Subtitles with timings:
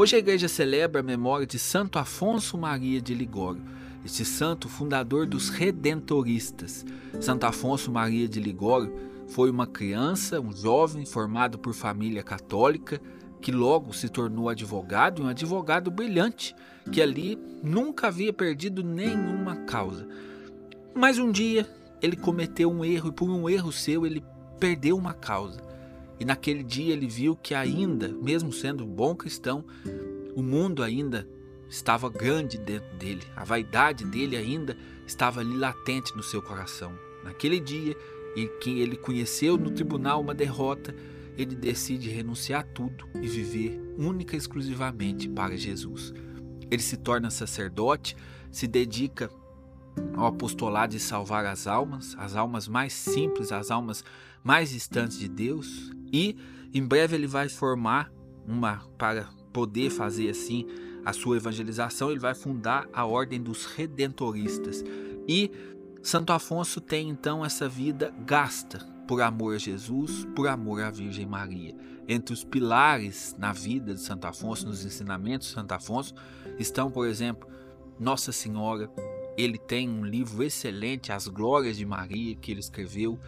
[0.00, 3.60] Hoje a igreja celebra a memória de Santo Afonso Maria de Ligório,
[4.02, 6.86] este santo fundador dos redentoristas.
[7.20, 8.94] Santo Afonso Maria de Ligório
[9.28, 12.98] foi uma criança, um jovem formado por família católica,
[13.42, 16.56] que logo se tornou advogado e um advogado brilhante,
[16.90, 20.08] que ali nunca havia perdido nenhuma causa.
[20.94, 21.68] Mas um dia
[22.00, 24.24] ele cometeu um erro e por um erro seu ele
[24.58, 25.68] perdeu uma causa.
[26.20, 29.64] E naquele dia ele viu que ainda, mesmo sendo bom cristão,
[30.34, 31.28] o mundo ainda
[31.68, 34.76] estava grande dentro dele, a vaidade dele ainda
[35.06, 36.92] estava ali latente no seu coração.
[37.22, 37.96] Naquele dia
[38.36, 40.94] em que ele conheceu no tribunal uma derrota,
[41.36, 46.12] ele decide renunciar a tudo e viver única e exclusivamente para Jesus.
[46.70, 48.16] Ele se torna sacerdote,
[48.50, 49.30] se dedica
[50.14, 54.04] ao apostolado de salvar as almas, as almas mais simples, as almas
[54.42, 56.36] mais distantes de Deus, e
[56.72, 58.10] em breve ele vai formar
[58.46, 60.66] uma para poder fazer assim
[61.04, 64.84] a sua evangelização, ele vai fundar a ordem dos redentoristas.
[65.26, 65.50] E
[66.02, 71.26] Santo Afonso tem então essa vida gasta por amor a Jesus, por amor à Virgem
[71.26, 71.74] Maria.
[72.08, 76.14] Entre os pilares na vida de Santo Afonso, nos ensinamentos de Santo Afonso,
[76.58, 77.48] estão, por exemplo,
[77.98, 78.90] Nossa Senhora.
[79.36, 83.18] Ele tem um livro excelente, As Glórias de Maria, que ele escreveu.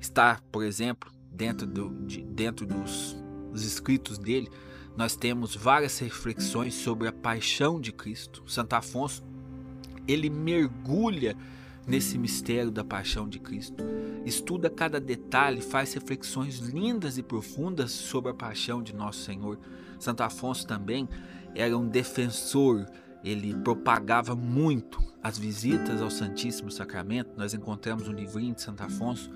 [0.00, 3.16] Está, por exemplo, dentro, do, de, dentro dos,
[3.50, 4.50] dos escritos dele,
[4.96, 8.42] nós temos várias reflexões sobre a paixão de Cristo.
[8.46, 9.22] Santo Afonso,
[10.06, 11.36] ele mergulha
[11.86, 13.82] nesse mistério da paixão de Cristo.
[14.24, 19.58] Estuda cada detalhe, faz reflexões lindas e profundas sobre a paixão de nosso Senhor.
[19.98, 21.08] Santo Afonso também
[21.54, 22.86] era um defensor,
[23.24, 27.30] ele propagava muito as visitas ao Santíssimo Sacramento.
[27.36, 29.30] Nós encontramos um livrinho de Santo Afonso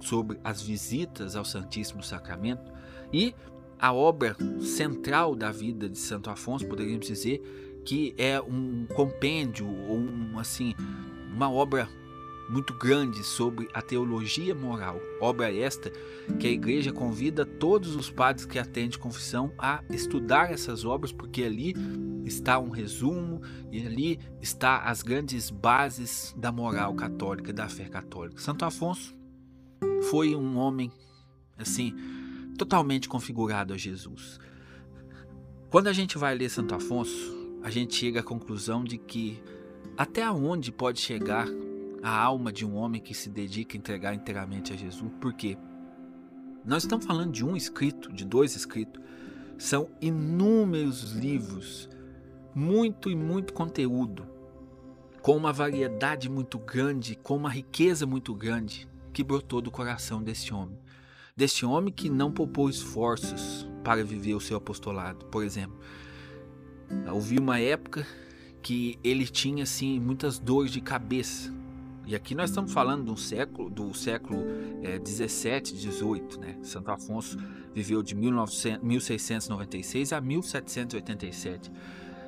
[0.00, 2.72] sobre as visitas ao Santíssimo Sacramento
[3.12, 3.34] e
[3.82, 7.42] a obra central da vida de Santo Afonso, poderíamos dizer
[7.84, 10.72] que é um compêndio ou um assim
[11.34, 11.88] uma obra
[12.48, 15.00] muito grande sobre a teologia moral.
[15.20, 15.90] Obra esta
[16.38, 21.42] que a igreja convida todos os padres que atendem confissão a estudar essas obras, porque
[21.42, 21.74] ali
[22.24, 23.40] está um resumo
[23.72, 28.40] e ali está as grandes bases da moral católica, da fé católica.
[28.40, 29.16] Santo Afonso
[30.08, 30.92] foi um homem
[31.58, 31.96] assim
[32.62, 34.38] totalmente configurado a Jesus.
[35.68, 39.42] Quando a gente vai ler Santo Afonso, a gente chega à conclusão de que
[39.96, 41.48] até onde pode chegar
[42.00, 45.10] a alma de um homem que se dedica a entregar inteiramente a Jesus?
[45.20, 45.58] Porque
[46.64, 49.02] nós estamos falando de um escrito, de dois escritos,
[49.58, 51.88] são inúmeros livros,
[52.54, 54.24] muito e muito conteúdo,
[55.20, 60.54] com uma variedade muito grande, com uma riqueza muito grande que brotou do coração deste
[60.54, 60.78] homem.
[61.34, 65.24] Deste homem que não poupou esforços para viver o seu apostolado.
[65.26, 65.78] Por exemplo,
[67.10, 68.06] houve uma época
[68.60, 71.52] que ele tinha assim muitas dores de cabeça.
[72.06, 74.42] E aqui nós estamos falando do século do século
[74.82, 76.58] é, 17, 18, né?
[76.62, 77.38] Santo Afonso
[77.74, 81.72] viveu de 1900, 1696 a 1787.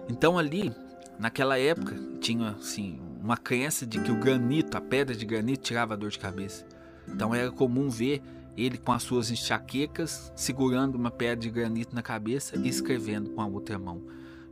[0.09, 0.73] Então ali,
[1.19, 5.93] naquela época, tinha assim uma crença de que o granito, a pedra de granito, tirava
[5.93, 6.65] a dor de cabeça.
[7.09, 8.23] Então era comum ver
[8.57, 13.41] ele com as suas enxaquecas segurando uma pedra de granito na cabeça e escrevendo com
[13.41, 14.03] a outra mão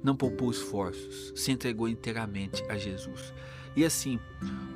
[0.02, 3.32] não poupou esforços, se entregou inteiramente a Jesus.
[3.76, 4.18] E assim,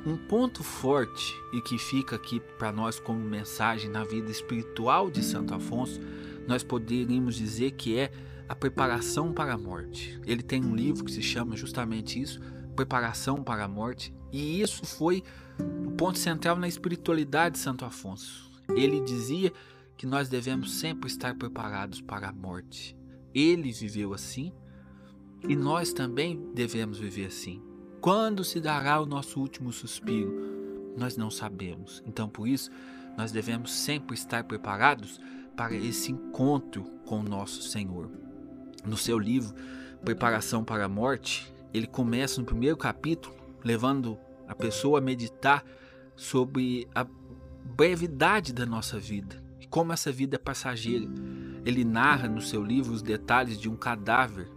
[0.06, 5.22] um ponto forte e que fica aqui para nós como mensagem na vida espiritual de
[5.22, 6.00] Santo Afonso,
[6.46, 8.10] nós poderíamos dizer que é
[8.48, 10.18] a preparação para a morte.
[10.24, 12.40] Ele tem um livro que se chama justamente isso,
[12.76, 15.22] Preparação para a Morte, e isso foi
[15.86, 18.50] o ponto central na espiritualidade de Santo Afonso.
[18.74, 19.52] Ele dizia
[19.96, 22.96] que nós devemos sempre estar preparados para a morte.
[23.34, 24.52] Ele viveu assim
[25.48, 27.62] e nós também devemos viver assim.
[28.00, 30.94] Quando se dará o nosso último suspiro?
[30.96, 32.02] Nós não sabemos.
[32.06, 32.70] Então, por isso,
[33.16, 35.20] nós devemos sempre estar preparados
[35.56, 38.10] para esse encontro com o nosso Senhor.
[38.84, 39.54] No seu livro
[40.04, 43.34] Preparação para a Morte, ele começa no primeiro capítulo
[43.64, 45.64] levando a pessoa a meditar
[46.14, 47.04] sobre a
[47.66, 51.06] brevidade da nossa vida e como essa vida é passageira.
[51.64, 54.48] Ele narra no seu livro os detalhes de um cadáver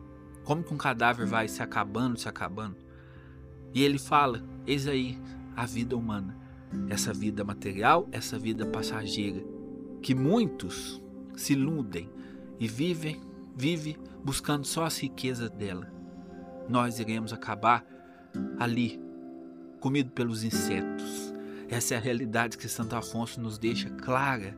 [0.50, 2.76] como que um cadáver vai se acabando, se acabando?
[3.72, 5.16] E ele fala: Eis aí
[5.56, 6.36] a vida humana,
[6.90, 9.46] essa vida material, essa vida passageira,
[10.02, 11.00] que muitos
[11.36, 12.10] se iludem
[12.60, 13.22] e vivem,
[13.56, 15.94] vive buscando só as riquezas dela.
[16.68, 17.86] Nós iremos acabar
[18.58, 19.00] ali,
[19.80, 21.32] comido pelos insetos.
[21.70, 24.58] Essa é a realidade que Santo Afonso nos deixa clara,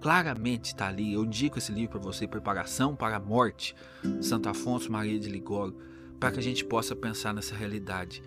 [0.00, 1.14] claramente está ali.
[1.14, 3.74] Eu indico esse livro para você, Preparação para a Morte,
[4.20, 5.74] Santo Afonso Maria de Ligório,
[6.18, 8.22] para que a gente possa pensar nessa realidade.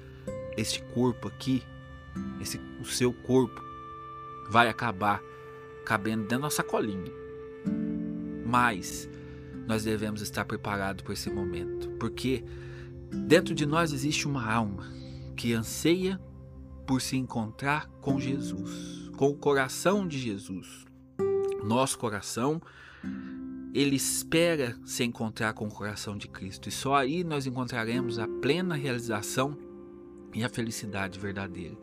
[0.57, 1.62] Este corpo aqui,
[2.41, 3.62] esse, o seu corpo,
[4.50, 5.21] vai acabar
[5.86, 7.12] cabendo dentro da nossa colinha.
[8.44, 9.07] Mas
[9.68, 12.44] nós devemos estar preparados para esse momento, porque
[13.27, 14.91] dentro de nós existe uma alma
[15.36, 16.19] que anseia
[16.85, 20.85] por se encontrar com Jesus, com o coração de Jesus.
[21.63, 22.62] Nosso coração,
[23.74, 28.27] ele espera se encontrar com o coração de Cristo, e só aí nós encontraremos a
[28.27, 29.57] plena realização
[30.33, 31.75] e a felicidade verdadeira.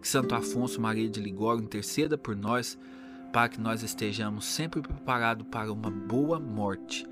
[0.00, 2.78] Que Santo Afonso Maria de Ligório interceda por nós
[3.32, 7.06] para que nós estejamos sempre preparados para uma boa morte,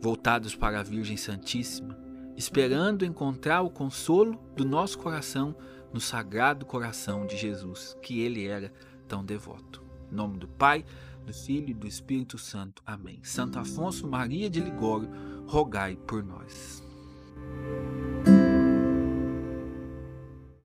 [0.00, 1.96] voltados para a Virgem Santíssima,
[2.36, 5.54] esperando encontrar o consolo do nosso coração
[5.92, 8.72] no sagrado coração de Jesus, que ele era
[9.06, 9.82] tão devoto.
[10.10, 10.84] Em nome do Pai,
[11.24, 12.82] do Filho e do Espírito Santo.
[12.84, 13.20] Amém.
[13.22, 15.08] Santo Afonso Maria de Ligório,
[15.46, 16.82] rogai por nós.